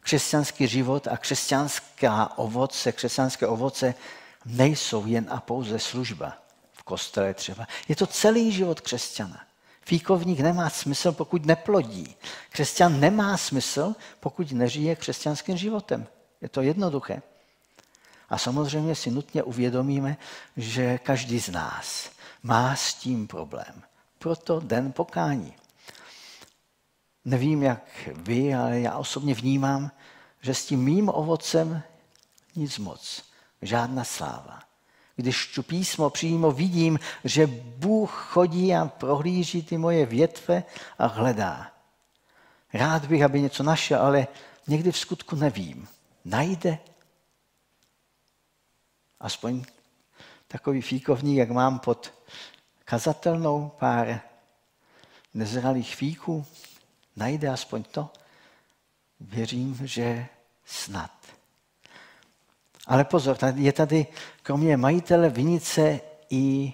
Křesťanský 0.00 0.68
život 0.68 1.08
a 1.08 1.16
křesťanská 1.16 2.38
ovoce, 2.38 2.92
křesťanské 2.92 3.46
ovoce 3.46 3.94
nejsou 4.44 5.06
jen 5.06 5.26
a 5.30 5.40
pouze 5.40 5.78
služba 5.78 6.43
kostele 6.84 7.34
třeba. 7.34 7.66
Je 7.88 7.96
to 7.96 8.06
celý 8.06 8.52
život 8.52 8.80
křesťana. 8.80 9.40
Fíkovník 9.82 10.40
nemá 10.40 10.70
smysl, 10.70 11.12
pokud 11.12 11.46
neplodí. 11.46 12.16
Křesťan 12.50 13.00
nemá 13.00 13.36
smysl, 13.36 13.94
pokud 14.20 14.52
nežije 14.52 14.96
křesťanským 14.96 15.56
životem. 15.56 16.06
Je 16.40 16.48
to 16.48 16.62
jednoduché. 16.62 17.22
A 18.28 18.38
samozřejmě 18.38 18.94
si 18.94 19.10
nutně 19.10 19.42
uvědomíme, 19.42 20.16
že 20.56 20.98
každý 20.98 21.40
z 21.40 21.48
nás 21.48 22.10
má 22.42 22.76
s 22.76 22.94
tím 22.94 23.26
problém. 23.26 23.82
Proto 24.18 24.60
den 24.60 24.92
pokání. 24.92 25.54
Nevím, 27.24 27.62
jak 27.62 28.08
vy, 28.12 28.54
ale 28.54 28.80
já 28.80 28.96
osobně 28.96 29.34
vnímám, 29.34 29.90
že 30.40 30.54
s 30.54 30.66
tím 30.66 30.84
mým 30.84 31.08
ovocem 31.08 31.82
nic 32.56 32.78
moc, 32.78 33.22
žádná 33.62 34.04
sláva. 34.04 34.60
Když 35.16 35.54
tu 35.54 35.62
písmo 35.62 36.10
přímo 36.10 36.50
vidím, 36.50 36.98
že 37.24 37.46
Bůh 37.76 38.10
chodí 38.10 38.74
a 38.74 38.84
prohlíží 38.84 39.62
ty 39.62 39.78
moje 39.78 40.06
větve 40.06 40.64
a 40.98 41.06
hledá. 41.06 41.72
Rád 42.72 43.04
bych, 43.06 43.22
aby 43.22 43.40
něco 43.40 43.62
našel, 43.62 44.02
ale 44.02 44.26
někdy 44.66 44.92
v 44.92 44.98
skutku 44.98 45.36
nevím. 45.36 45.88
Najde? 46.24 46.78
Aspoň 49.20 49.64
takový 50.48 50.80
fíkovník, 50.80 51.38
jak 51.38 51.50
mám 51.50 51.78
pod 51.78 52.12
kazatelnou 52.84 53.68
pár 53.68 54.20
nezralých 55.34 55.96
fíků, 55.96 56.46
najde 57.16 57.48
aspoň 57.48 57.82
to? 57.82 58.10
Věřím, 59.20 59.86
že 59.86 60.26
snad. 60.64 61.33
Ale 62.86 63.04
pozor, 63.04 63.36
je 63.54 63.72
tady 63.72 64.06
kromě 64.42 64.76
majitele 64.76 65.28
vinice 65.28 66.00
i 66.30 66.72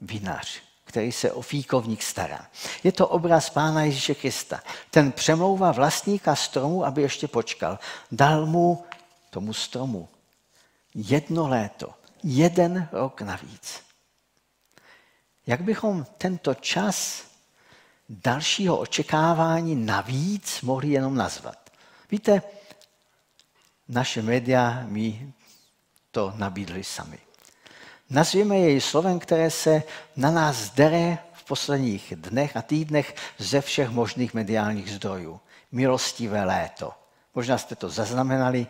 vinař, 0.00 0.62
který 0.84 1.12
se 1.12 1.32
o 1.32 1.42
fíkovník 1.42 2.02
stará. 2.02 2.46
Je 2.84 2.92
to 2.92 3.08
obraz 3.08 3.50
Pána 3.50 3.82
Ježíše 3.82 4.14
Krista. 4.14 4.62
Ten 4.90 5.12
přemlouvá 5.12 5.72
vlastníka 5.72 6.36
stromu, 6.36 6.84
aby 6.84 7.02
ještě 7.02 7.28
počkal. 7.28 7.78
Dal 8.12 8.46
mu 8.46 8.84
tomu 9.30 9.52
stromu 9.52 10.08
jedno 10.94 11.48
léto, 11.48 11.94
jeden 12.22 12.88
rok 12.92 13.20
navíc. 13.20 13.80
Jak 15.46 15.60
bychom 15.60 16.06
tento 16.18 16.54
čas 16.54 17.24
dalšího 18.08 18.78
očekávání 18.78 19.74
navíc 19.86 20.60
mohli 20.62 20.88
jenom 20.88 21.14
nazvat? 21.14 21.70
Víte, 22.10 22.42
naše 23.88 24.22
média 24.22 24.84
mi 24.86 25.32
to 26.10 26.32
nabídly 26.36 26.84
sami. 26.84 27.18
Nazvěme 28.10 28.58
jej 28.58 28.80
slovem, 28.80 29.18
které 29.18 29.50
se 29.50 29.82
na 30.16 30.30
nás 30.30 30.70
dere 30.70 31.18
v 31.32 31.44
posledních 31.44 32.12
dnech 32.16 32.56
a 32.56 32.62
týdnech 32.62 33.14
ze 33.38 33.60
všech 33.60 33.90
možných 33.90 34.34
mediálních 34.34 34.92
zdrojů. 34.92 35.40
Milostivé 35.72 36.44
léto. 36.44 36.92
Možná 37.34 37.58
jste 37.58 37.76
to 37.76 37.88
zaznamenali. 37.88 38.66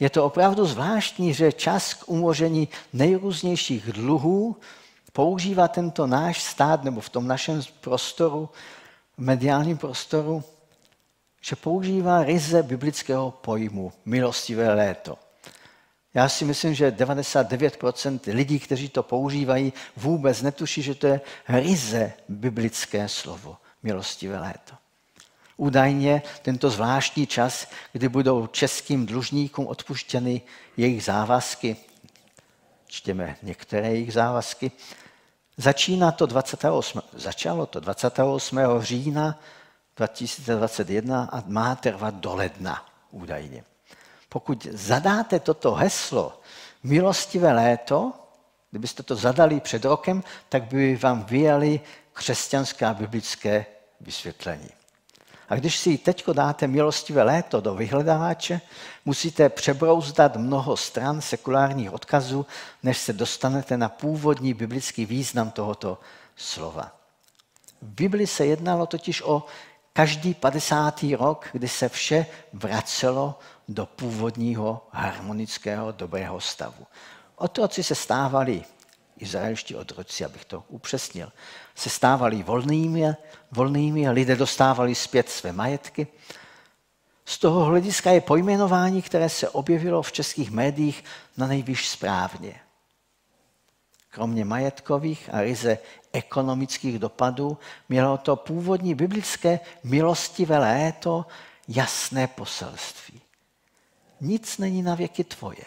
Je 0.00 0.10
to 0.10 0.24
opravdu 0.24 0.66
zvláštní, 0.66 1.34
že 1.34 1.52
čas 1.52 1.94
k 1.94 2.08
umoření 2.08 2.68
nejrůznějších 2.92 3.92
dluhů 3.92 4.56
používá 5.12 5.68
tento 5.68 6.06
náš 6.06 6.42
stát 6.42 6.84
nebo 6.84 7.00
v 7.00 7.08
tom 7.08 7.26
našem 7.26 7.62
prostoru, 7.80 8.48
mediálním 9.16 9.78
prostoru, 9.78 10.44
že 11.44 11.56
používá 11.56 12.24
ryze 12.24 12.62
biblického 12.62 13.30
pojmu 13.30 13.92
milostivé 14.04 14.74
léto. 14.74 15.18
Já 16.14 16.28
si 16.28 16.44
myslím, 16.44 16.74
že 16.74 16.90
99% 16.90 18.20
lidí, 18.34 18.58
kteří 18.58 18.88
to 18.88 19.02
používají, 19.02 19.72
vůbec 19.96 20.42
netuší, 20.42 20.82
že 20.82 20.94
to 20.94 21.06
je 21.06 21.20
ryze 21.48 22.12
biblické 22.28 23.08
slovo, 23.08 23.56
milostivé 23.82 24.38
léto. 24.38 24.74
Údajně 25.56 26.22
tento 26.42 26.70
zvláštní 26.70 27.26
čas, 27.26 27.68
kdy 27.92 28.08
budou 28.08 28.46
českým 28.46 29.06
dlužníkům 29.06 29.66
odpuštěny 29.66 30.42
jejich 30.76 31.04
závazky, 31.04 31.76
čtěme 32.86 33.36
některé 33.42 33.88
jejich 33.88 34.12
závazky, 34.12 34.72
začíná 35.56 36.12
to 36.12 36.26
28, 36.26 37.02
začalo 37.12 37.66
to 37.66 37.80
28. 37.80 38.58
října 38.80 39.38
2021 39.96 41.28
a 41.32 41.42
má 41.46 41.74
trvat 41.74 42.14
do 42.14 42.34
ledna 42.34 42.86
údajně. 43.10 43.64
Pokud 44.28 44.66
zadáte 44.70 45.40
toto 45.40 45.74
heslo 45.74 46.40
milostivé 46.82 47.52
léto, 47.52 48.12
kdybyste 48.70 49.02
to 49.02 49.16
zadali 49.16 49.60
před 49.60 49.84
rokem, 49.84 50.24
tak 50.48 50.62
by 50.62 50.96
vám 50.96 51.24
vyjeli 51.24 51.80
křesťanské 52.12 52.86
a 52.86 52.94
biblické 52.94 53.66
vysvětlení. 54.00 54.68
A 55.48 55.54
když 55.54 55.78
si 55.78 55.98
teď 55.98 56.26
dáte 56.30 56.66
milostivé 56.66 57.22
léto 57.22 57.60
do 57.60 57.74
vyhledávače, 57.74 58.60
musíte 59.04 59.48
přebrouzdat 59.48 60.36
mnoho 60.36 60.76
stran 60.76 61.20
sekulárních 61.20 61.92
odkazů, 61.92 62.46
než 62.82 62.98
se 62.98 63.12
dostanete 63.12 63.76
na 63.76 63.88
původní 63.88 64.54
biblický 64.54 65.06
význam 65.06 65.50
tohoto 65.50 65.98
slova. 66.36 66.92
V 67.82 67.86
Bibli 67.86 68.26
se 68.26 68.46
jednalo 68.46 68.86
totiž 68.86 69.22
o 69.22 69.46
každý 69.96 70.34
50. 70.34 71.02
rok, 71.02 71.48
kdy 71.52 71.68
se 71.68 71.88
vše 71.88 72.26
vracelo 72.52 73.38
do 73.68 73.86
původního 73.86 74.86
harmonického 74.90 75.92
dobrého 75.92 76.40
stavu. 76.40 76.86
Otroci 77.36 77.82
se 77.82 77.94
stávali, 77.94 78.62
izraelští 79.18 79.76
otroci, 79.76 80.24
abych 80.24 80.44
to 80.44 80.64
upřesnil, 80.68 81.32
se 81.74 81.90
stávali 81.90 82.42
volnými, 82.42 83.14
volnými 83.50 84.10
lidé 84.10 84.36
dostávali 84.36 84.94
zpět 84.94 85.28
své 85.30 85.52
majetky. 85.52 86.06
Z 87.24 87.38
toho 87.38 87.64
hlediska 87.64 88.10
je 88.10 88.20
pojmenování, 88.20 89.02
které 89.02 89.28
se 89.28 89.48
objevilo 89.48 90.02
v 90.02 90.12
českých 90.12 90.50
médiích, 90.50 91.04
na 91.36 91.46
nejvyšší 91.46 91.86
správně. 91.88 92.60
Kromě 94.14 94.44
majetkových 94.44 95.30
a 95.32 95.40
ryze 95.40 95.78
ekonomických 96.12 96.98
dopadů 96.98 97.58
mělo 97.88 98.18
to 98.18 98.36
původní 98.36 98.94
biblické 98.94 99.60
milostivé 99.84 100.58
léto 100.58 101.26
jasné 101.68 102.26
poselství. 102.26 103.20
Nic 104.20 104.58
není 104.58 104.82
na 104.82 104.94
věky 104.94 105.24
tvoje. 105.24 105.64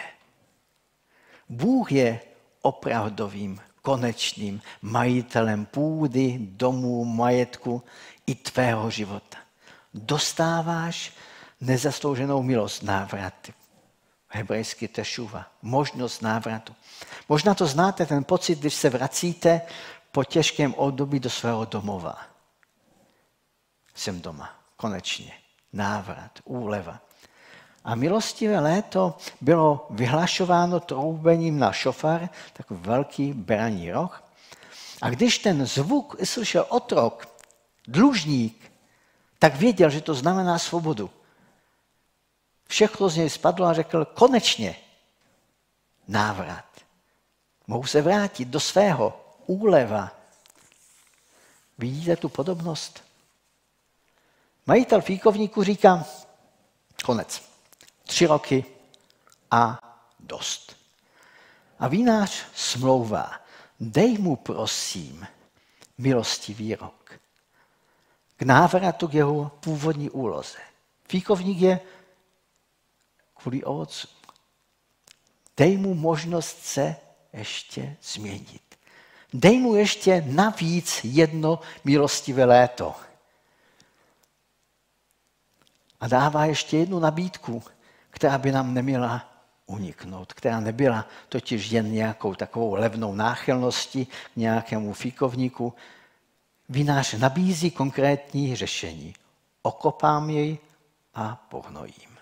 Bůh 1.49 1.91
je 1.91 2.19
opravdovým, 2.61 3.59
konečným 3.81 4.61
majitelem 4.81 5.65
půdy, 5.65 6.37
domů, 6.39 7.05
majetku 7.05 7.83
i 8.27 8.35
tvého 8.35 8.89
života. 8.89 9.37
Dostáváš 9.93 11.13
nezaslouženou 11.61 12.43
milost 12.43 12.83
návratu. 12.83 13.51
Hebrejsky 14.29 14.87
tešuva, 14.87 15.51
možnost 15.61 16.21
návratu. 16.21 16.75
Možná 17.29 17.53
to 17.53 17.67
znáte, 17.67 18.05
ten 18.05 18.23
pocit, 18.23 18.59
když 18.59 18.73
se 18.73 18.89
vracíte 18.89 19.61
po 20.11 20.23
těžkém 20.23 20.73
období 20.73 21.19
do 21.19 21.29
svého 21.29 21.65
domova. 21.65 22.17
Jsem 23.95 24.21
doma, 24.21 24.49
konečně. 24.75 25.33
Návrat, 25.73 26.31
úleva. 26.43 26.99
A 27.83 27.95
milostivé 27.95 28.59
léto 28.59 29.17
bylo 29.41 29.87
vyhlašováno 29.89 30.79
troubením 30.79 31.59
na 31.59 31.71
šofar, 31.71 32.29
takový 32.53 32.79
velký 32.83 33.33
braní 33.33 33.91
roh. 33.91 34.23
A 35.01 35.09
když 35.09 35.39
ten 35.39 35.65
zvuk 35.65 36.15
slyšel 36.23 36.65
otrok, 36.69 37.37
dlužník, 37.87 38.71
tak 39.39 39.55
věděl, 39.55 39.89
že 39.89 40.01
to 40.01 40.13
znamená 40.13 40.59
svobodu. 40.59 41.09
Všechno 42.67 43.09
z 43.09 43.15
něj 43.15 43.29
spadlo 43.29 43.65
a 43.65 43.73
řekl, 43.73 44.05
konečně 44.05 44.75
návrat. 46.07 46.66
Mohu 47.67 47.85
se 47.85 48.01
vrátit 48.01 48.47
do 48.47 48.59
svého 48.59 49.35
úleva. 49.45 50.11
Vidíte 51.77 52.15
tu 52.15 52.29
podobnost? 52.29 53.03
Majitel 54.65 55.01
fíkovníku 55.01 55.63
říká, 55.63 56.05
konec. 57.05 57.43
Tři 58.03 58.25
roky 58.25 58.65
a 59.51 59.79
dost. 60.19 60.75
A 61.79 61.87
vínář 61.87 62.45
smlouvá, 62.55 63.41
dej 63.79 64.17
mu 64.17 64.35
prosím 64.35 65.27
milostivý 65.97 66.75
rok. 66.75 67.19
K 68.37 68.41
návratu 68.41 69.07
k 69.07 69.13
jeho 69.13 69.49
původní 69.49 70.09
úloze. 70.09 70.57
Fíkovník 71.09 71.57
je 71.57 71.79
kvůli 73.33 73.63
ovocu. 73.63 74.07
Dej 75.57 75.77
mu 75.77 75.93
možnost 75.93 76.65
se 76.65 76.95
ještě 77.33 77.95
změnit. 78.03 78.61
Dej 79.33 79.59
mu 79.59 79.75
ještě 79.75 80.23
navíc 80.27 80.99
jedno 81.03 81.59
milostivé 81.83 82.45
léto. 82.45 82.95
A 85.99 86.07
dává 86.07 86.45
ještě 86.45 86.77
jednu 86.77 86.99
nabídku, 86.99 87.63
která 88.09 88.37
by 88.37 88.51
nám 88.51 88.73
neměla 88.73 89.33
uniknout, 89.65 90.33
která 90.33 90.59
nebyla 90.59 91.07
totiž 91.29 91.71
jen 91.71 91.91
nějakou 91.91 92.35
takovou 92.35 92.73
levnou 92.73 93.15
náchylností 93.15 94.05
k 94.05 94.35
nějakému 94.35 94.93
fíkovníku. 94.93 95.73
Vinář 96.69 97.13
nabízí 97.13 97.71
konkrétní 97.71 98.55
řešení. 98.55 99.13
Okopám 99.61 100.29
jej 100.29 100.57
a 101.15 101.45
pohnojím. 101.49 102.17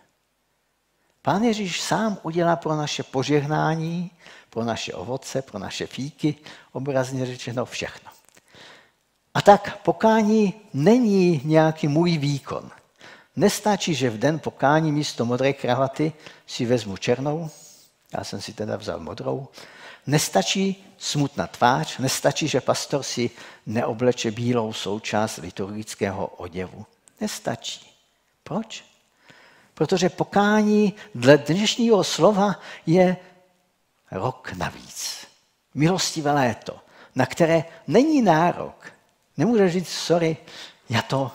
Pán 1.21 1.43
Ježíš 1.43 1.81
sám 1.81 2.17
udělá 2.23 2.55
pro 2.55 2.75
naše 2.75 3.03
požehnání, 3.03 4.11
pro 4.55 4.63
naše 4.63 4.93
ovoce, 4.93 5.41
pro 5.41 5.59
naše 5.59 5.87
fíky, 5.87 6.35
obrazně 6.71 7.25
řečeno 7.25 7.65
všechno. 7.65 8.11
A 9.33 9.41
tak 9.41 9.77
pokání 9.83 10.53
není 10.73 11.41
nějaký 11.43 11.87
můj 11.87 12.17
výkon. 12.17 12.71
Nestačí, 13.35 13.95
že 13.95 14.09
v 14.09 14.17
den 14.17 14.39
pokání 14.39 14.91
místo 14.91 15.25
modré 15.25 15.53
kravaty 15.53 16.13
si 16.47 16.65
vezmu 16.65 16.97
černou, 16.97 17.49
já 18.17 18.23
jsem 18.23 18.41
si 18.41 18.53
teda 18.53 18.77
vzal 18.77 18.99
modrou, 18.99 19.47
nestačí 20.07 20.85
smutná 20.97 21.47
tvář, 21.47 21.97
nestačí, 21.97 22.47
že 22.47 22.61
pastor 22.61 23.03
si 23.03 23.31
neobleče 23.65 24.31
bílou 24.31 24.73
součást 24.73 25.37
liturgického 25.37 26.27
oděvu. 26.27 26.85
Nestačí. 27.21 27.91
Proč? 28.43 28.83
Protože 29.73 30.09
pokání 30.09 30.93
dle 31.15 31.37
dnešního 31.37 32.03
slova 32.03 32.59
je 32.85 33.17
rok 34.11 34.53
navíc. 34.53 35.27
Milostivé 35.73 36.31
léto, 36.31 36.79
na 37.15 37.25
které 37.25 37.63
není 37.87 38.21
nárok. 38.21 38.91
Nemůže 39.37 39.69
říct, 39.69 39.89
sorry, 39.89 40.37
já 40.89 41.01
to 41.01 41.31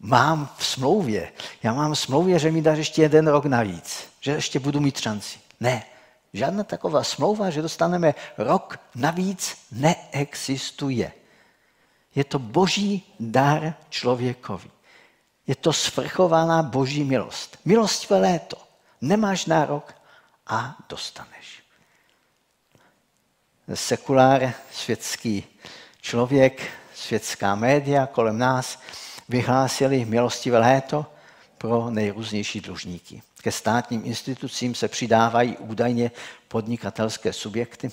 mám 0.00 0.50
v 0.56 0.66
smlouvě, 0.66 1.32
já 1.62 1.72
mám 1.72 1.92
v 1.92 1.98
smlouvě, 1.98 2.38
že 2.38 2.50
mi 2.50 2.62
dáš 2.62 2.78
ještě 2.78 3.02
jeden 3.02 3.26
rok 3.26 3.44
navíc, 3.44 4.04
že 4.20 4.32
ještě 4.32 4.58
budu 4.58 4.80
mít 4.80 5.00
šanci. 5.00 5.38
Ne, 5.60 5.84
žádná 6.32 6.64
taková 6.64 7.04
smlouva, 7.04 7.50
že 7.50 7.62
dostaneme 7.62 8.14
rok 8.38 8.78
navíc, 8.94 9.56
neexistuje. 9.72 11.12
Je 12.14 12.24
to 12.24 12.38
boží 12.38 13.14
dar 13.20 13.74
člověkovi. 13.90 14.70
Je 15.46 15.54
to 15.54 15.72
svrchovaná 15.72 16.62
boží 16.62 17.04
milost. 17.04 17.58
Milostivé 17.64 18.18
léto. 18.20 18.56
Nemáš 19.00 19.46
nárok 19.46 19.94
a 20.46 20.76
dostaneš. 20.88 21.63
Sekulár, 23.74 24.52
světský 24.72 25.44
člověk, 26.00 26.70
světská 26.94 27.54
média 27.54 28.06
kolem 28.06 28.38
nás 28.38 28.78
vyhlásili 29.28 30.04
milostivé 30.04 30.58
léto 30.58 31.06
pro 31.58 31.90
nejrůznější 31.90 32.60
dlužníky. 32.60 33.22
Ke 33.42 33.52
státním 33.52 34.02
institucím 34.04 34.74
se 34.74 34.88
přidávají 34.88 35.56
údajně 35.56 36.10
podnikatelské 36.48 37.32
subjekty. 37.32 37.90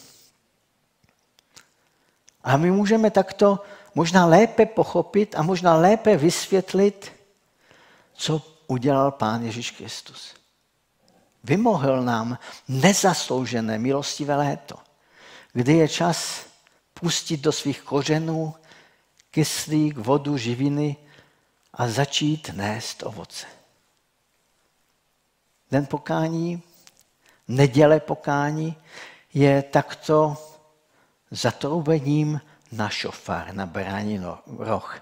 A 2.43 2.57
my 2.57 2.71
můžeme 2.71 3.11
takto 3.11 3.59
možná 3.95 4.25
lépe 4.25 4.65
pochopit 4.65 5.35
a 5.37 5.41
možná 5.41 5.75
lépe 5.75 6.17
vysvětlit, 6.17 7.11
co 8.13 8.41
udělal 8.67 9.11
Pán 9.11 9.43
Ježíš 9.43 9.71
Kristus. 9.71 10.33
Vymohl 11.43 12.01
nám 12.01 12.37
nezasloužené 12.67 13.79
milostivé 13.79 14.35
léto, 14.35 14.75
kdy 15.53 15.73
je 15.73 15.87
čas 15.87 16.45
pustit 16.93 17.37
do 17.37 17.51
svých 17.51 17.81
kořenů 17.81 18.55
kyslík, 19.31 19.97
vodu, 19.97 20.37
živiny 20.37 20.95
a 21.73 21.87
začít 21.87 22.49
nést 22.53 23.03
ovoce. 23.03 23.47
Den 25.71 25.85
pokání, 25.85 26.63
neděle 27.47 27.99
pokání 27.99 28.75
je 29.33 29.63
takto 29.63 30.37
zatroubením 31.31 32.41
na 32.71 32.89
šofár, 32.89 33.53
na 33.53 33.65
brání 33.65 34.21
roh. 34.57 35.01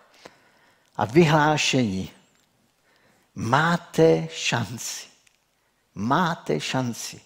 A 0.97 1.05
vyhlášení. 1.05 2.11
Máte 3.35 4.27
šanci. 4.31 5.07
Máte 5.95 6.59
šanci. 6.59 7.21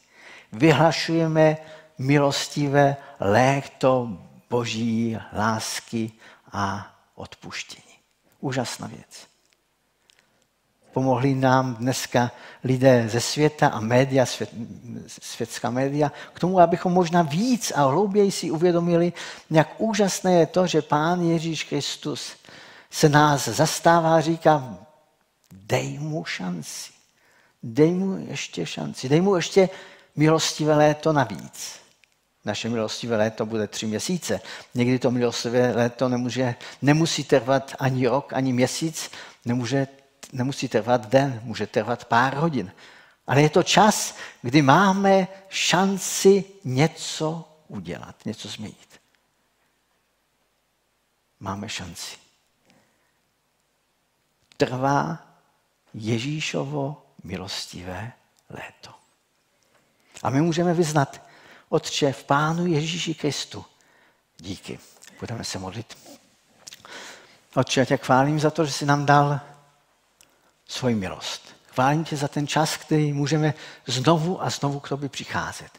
Vyhlašujeme 0.51 1.57
milostivé 1.97 2.97
léto 3.19 4.09
boží 4.49 5.17
lásky 5.33 6.11
a 6.51 6.95
odpuštění. 7.15 7.95
Úžasná 8.39 8.87
věc. 8.87 9.27
Pomohli 10.93 11.35
nám 11.35 11.75
dneska 11.75 12.31
lidé 12.63 13.09
ze 13.09 13.21
světa 13.21 13.67
a 13.67 13.79
média, 13.79 14.25
svět, 14.25 14.49
světská 15.07 15.69
média, 15.69 16.11
k 16.33 16.39
tomu, 16.39 16.59
abychom 16.59 16.93
možná 16.93 17.21
víc 17.21 17.71
a 17.75 17.85
hlouběji 17.85 18.31
si 18.31 18.51
uvědomili, 18.51 19.13
jak 19.49 19.81
úžasné 19.81 20.33
je 20.33 20.45
to, 20.45 20.67
že 20.67 20.81
Pán 20.81 21.21
Ježíš 21.21 21.63
Kristus 21.63 22.31
se 22.91 23.09
nás 23.09 23.47
zastává 23.47 24.15
a 24.15 24.21
říká, 24.21 24.77
dej 25.51 25.99
mu 25.99 26.25
šanci. 26.25 26.91
Dej 27.63 27.91
mu 27.91 28.17
ještě 28.29 28.65
šanci. 28.65 29.09
Dej 29.09 29.21
mu 29.21 29.35
ještě 29.35 29.69
milostivé 30.15 30.75
léto 30.75 31.13
navíc. 31.13 31.82
Naše 32.45 32.69
milostivé 32.69 33.17
léto 33.17 33.45
bude 33.45 33.67
tři 33.67 33.85
měsíce. 33.85 34.41
Někdy 34.75 34.99
to 34.99 35.11
milostivé 35.11 35.71
léto 35.75 36.09
nemůže, 36.09 36.55
nemusí 36.81 37.23
trvat 37.23 37.75
ani 37.79 38.07
rok, 38.07 38.33
ani 38.33 38.53
měsíc, 38.53 39.11
nemůže, 39.45 39.87
nemusí 40.33 40.67
trvat 40.67 41.09
den, 41.09 41.41
může 41.43 41.67
trvat 41.67 42.05
pár 42.05 42.35
hodin. 42.35 42.71
Ale 43.27 43.41
je 43.41 43.49
to 43.49 43.63
čas, 43.63 44.15
kdy 44.41 44.61
máme 44.61 45.27
šanci 45.49 46.43
něco 46.63 47.49
udělat, 47.67 48.25
něco 48.25 48.47
změnit. 48.47 48.99
Máme 51.39 51.69
šanci. 51.69 52.17
Trvá 54.57 55.27
Ježíšovo 55.93 57.05
milostivé 57.23 58.11
léto. 58.49 58.89
A 60.23 60.29
my 60.29 60.41
můžeme 60.41 60.73
vyznat, 60.73 61.21
Otče, 61.73 62.13
v 62.13 62.23
Pánu 62.23 62.65
Ježíši 62.65 63.13
Kristu. 63.13 63.65
Díky. 64.37 64.79
Budeme 65.19 65.43
se 65.43 65.59
modlit. 65.59 65.97
Otče, 67.55 67.79
já 67.79 67.85
tě 67.85 67.97
chválím 67.97 68.39
za 68.39 68.51
to, 68.51 68.65
že 68.65 68.71
jsi 68.71 68.85
nám 68.85 69.05
dal 69.05 69.39
svoji 70.67 70.95
milost. 70.95 71.55
Chválím 71.67 72.03
tě 72.03 72.17
za 72.17 72.27
ten 72.27 72.47
čas, 72.47 72.77
který 72.77 73.13
můžeme 73.13 73.53
znovu 73.85 74.43
a 74.43 74.49
znovu 74.49 74.79
k 74.79 74.89
tobě 74.89 75.09
přicházet. 75.09 75.69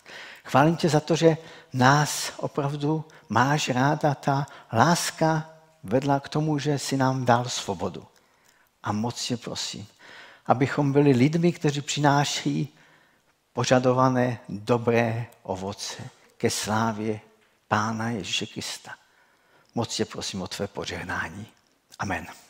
Chválím 0.45 0.77
tě 0.77 0.89
za 0.89 1.01
to, 1.01 1.17
že 1.17 1.37
nás 1.73 2.33
opravdu 2.37 3.05
máš 3.29 3.69
ráda. 3.69 4.15
Ta 4.15 4.47
láska 4.73 5.51
vedla 5.83 6.21
k 6.21 6.29
tomu, 6.29 6.59
že 6.59 6.79
si 6.79 6.97
nám 6.97 7.25
dal 7.25 7.45
svobodu. 7.45 8.07
A 8.83 8.93
moc 8.93 9.25
tě 9.25 9.37
prosím, 9.37 9.87
abychom 10.47 10.93
byli 10.93 11.11
lidmi, 11.11 11.53
kteří 11.53 11.81
přináší 11.81 12.79
požadované 13.55 14.39
dobré 14.49 15.27
ovoce 15.43 16.03
ke 16.37 16.51
slávě 16.51 17.21
Pána 17.69 18.11
Ježíše 18.11 18.47
Krista. 18.47 18.95
Moc 19.75 19.97
tě 19.97 20.05
prosím 20.05 20.43
o 20.43 20.47
tvé 20.47 20.67
požehnání. 20.67 21.47
Amen. 21.99 22.44